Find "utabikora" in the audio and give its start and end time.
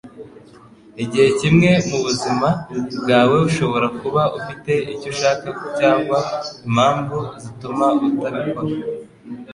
8.07-8.77